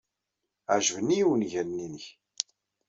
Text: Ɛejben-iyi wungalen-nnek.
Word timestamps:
Ɛejben-iyi 0.73 1.25
wungalen-nnek. 1.27 2.05